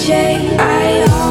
Change. 0.00 0.58
I 0.58 1.29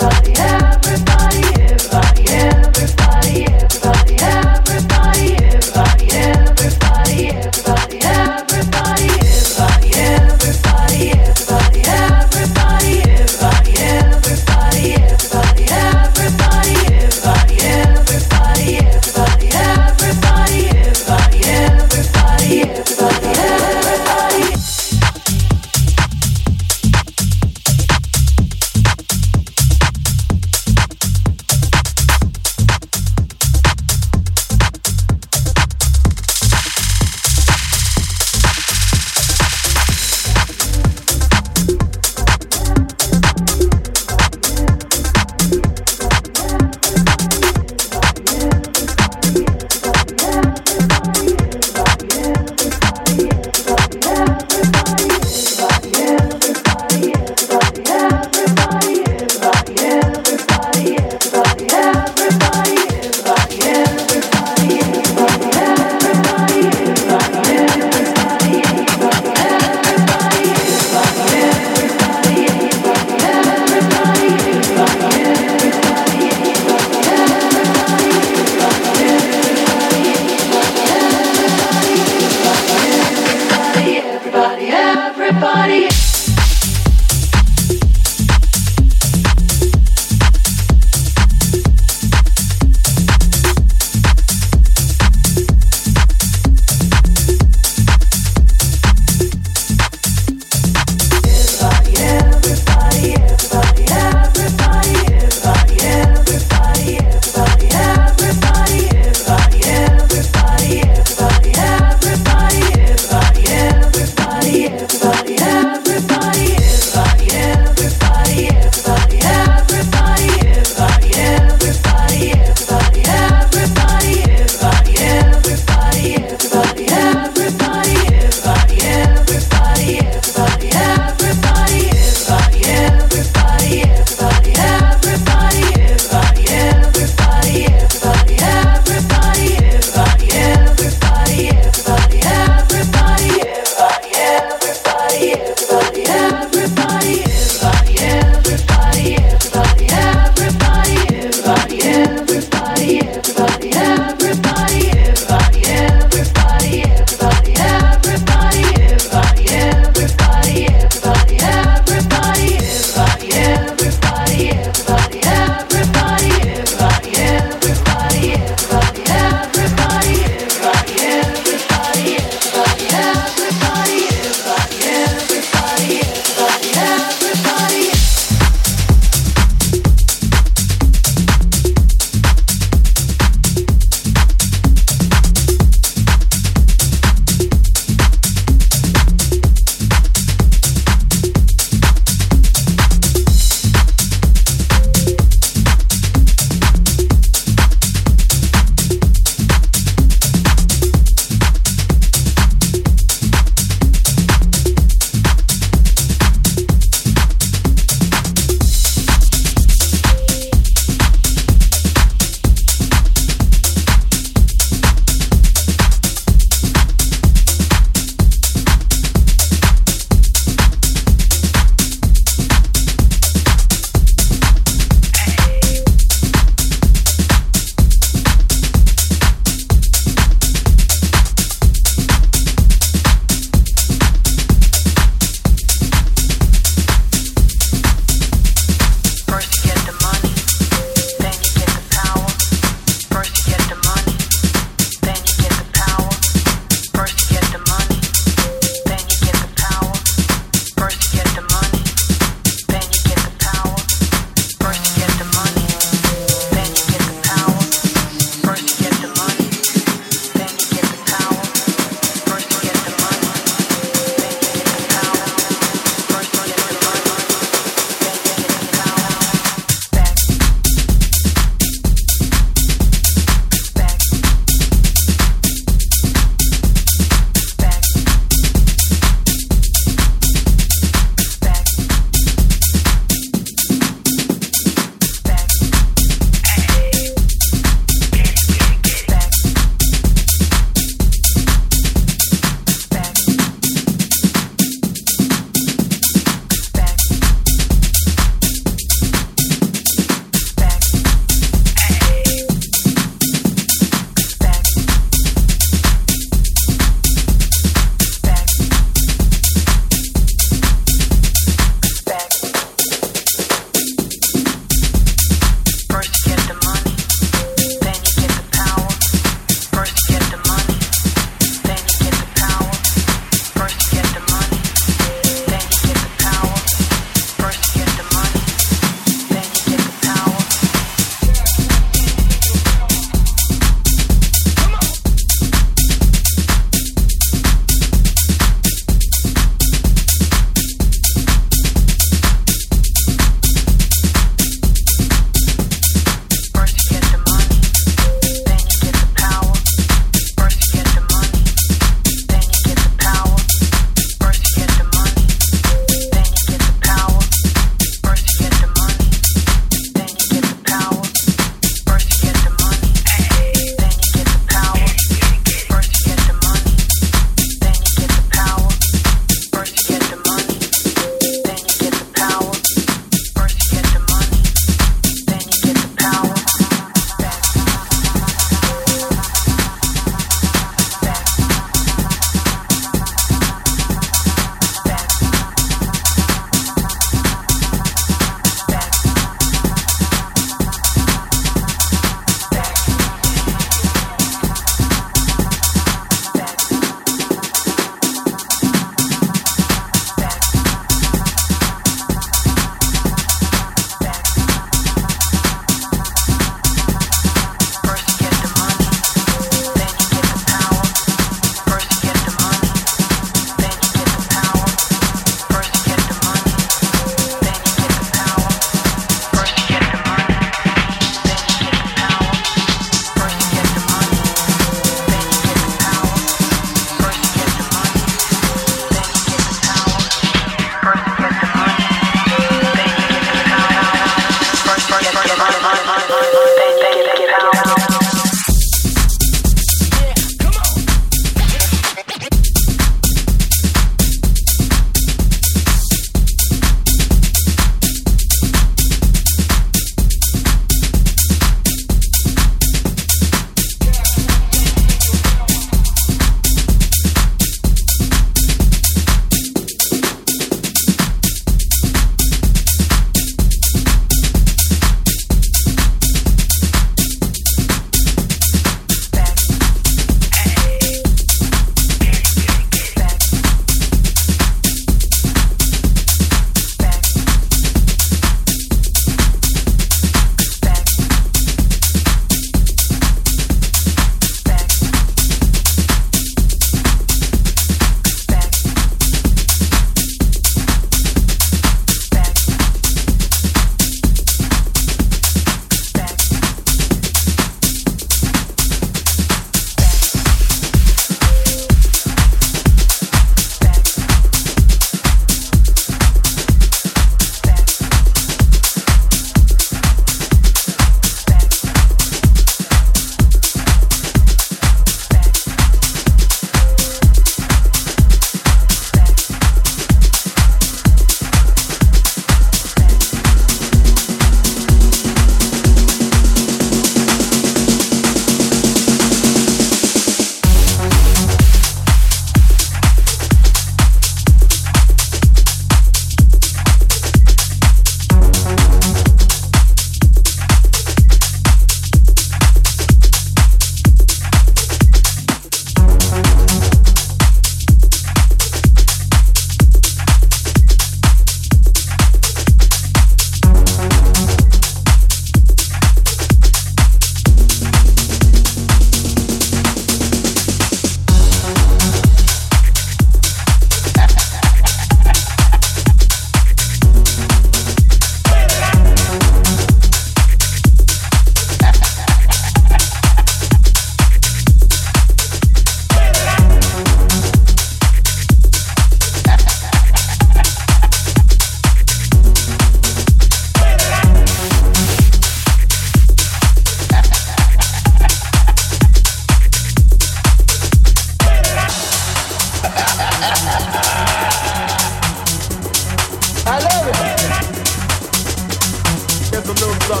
The 599.44 599.52
little 599.52 599.76
blood 599.84 600.00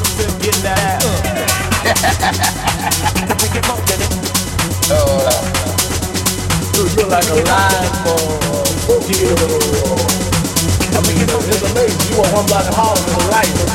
that 0.64 0.80
ass. 0.80 1.04
We 3.44 3.48
get 3.52 3.60
more 3.68 3.76
than 3.84 4.00
it. 4.00 4.08
Oh, 4.88 5.20
you're 6.96 7.04
like 7.12 7.28
a 7.28 7.36
live 7.44 7.92
ball. 8.08 8.40
I 10.96 11.04
mean, 11.04 11.20
you 11.20 11.28
a. 11.28 11.92
You 12.08 12.24
are 12.24 12.30
one 12.32 12.48
block 12.48 12.64
hard 12.72 12.96
in 13.44 13.52
the. 13.52 13.68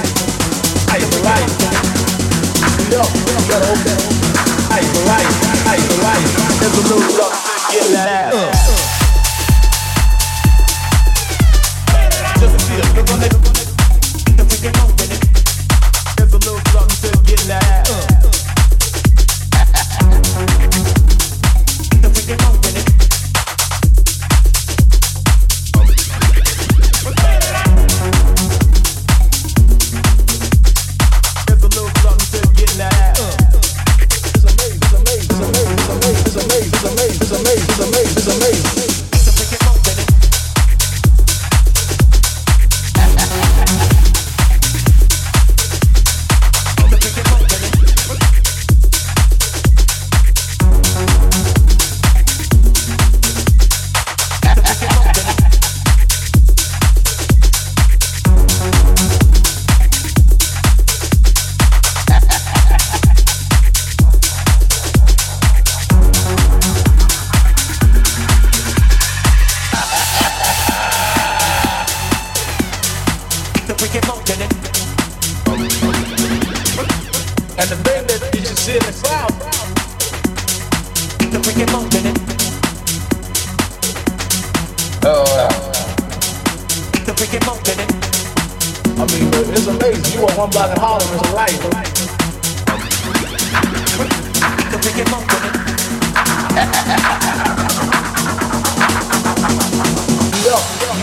I 0.90 0.98
am 0.98 1.06
the. 1.06 1.22
Yo, 2.90 3.06
you 3.06 3.38
gotta 3.46 3.70
open. 3.70 3.94
I 4.74 4.82
am 4.82 4.90
the. 4.90 5.06
I 5.06 5.78
am 5.78 5.86
the. 5.86 6.10
There's 6.58 6.74
a 6.74 6.82
little 6.82 7.14
blood 7.14 7.30
still 7.38 7.70
getting 7.70 7.94
that 7.94 8.10
ass. 8.10 8.34
Uh. 8.34 8.58
Just 12.42 12.58
see 12.66 12.82
us, 12.82 12.90
look 12.98 13.06
on 13.14 13.22
it, 13.22 13.38
if 14.34 14.50
we 14.50 14.58
get 14.66 14.74
on. 14.82 14.99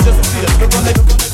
it's 0.00 0.08
amazing, 0.08 0.62
it's 0.62 0.74
amazing. 0.74 1.33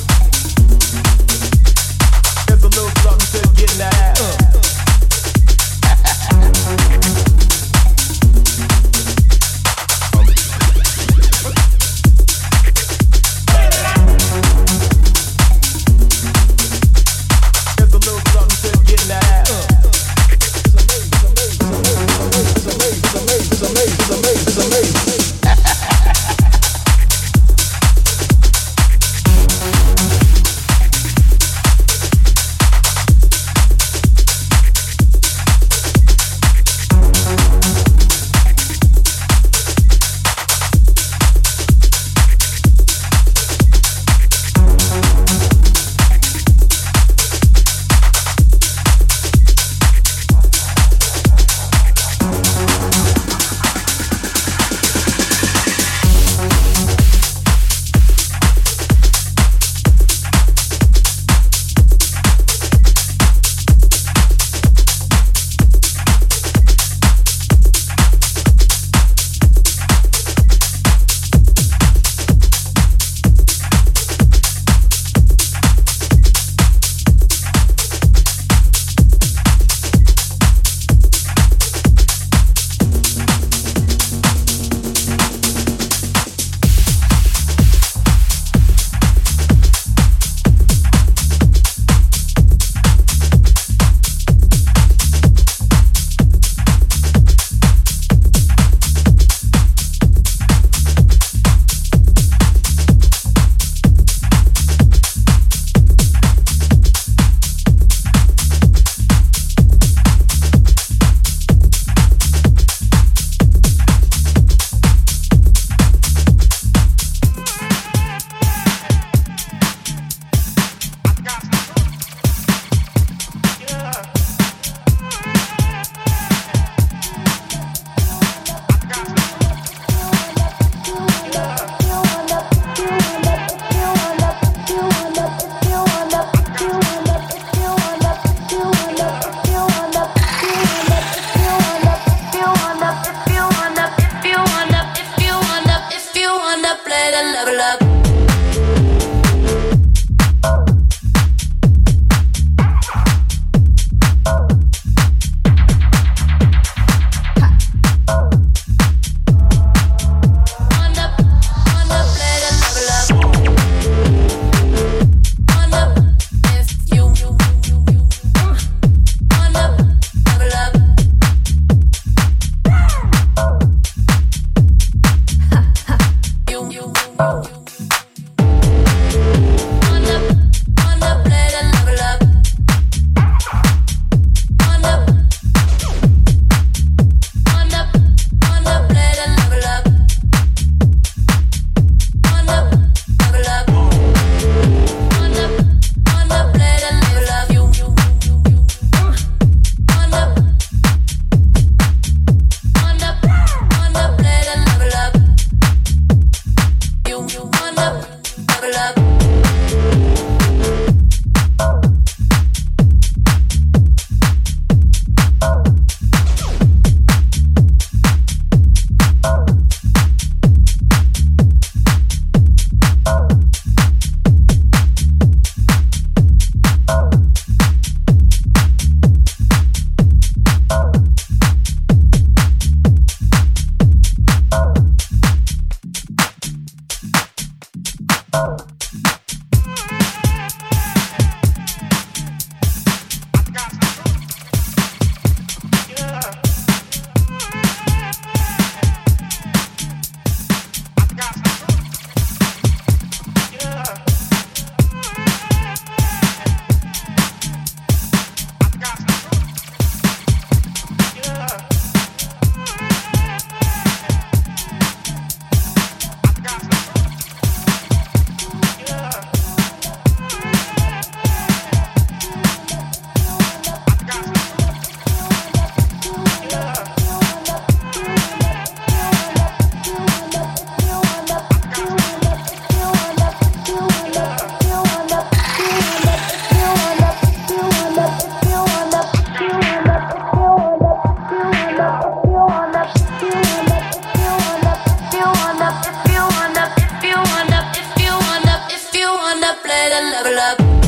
better 299.91 300.09
level 300.09 300.39
up. 300.39 300.80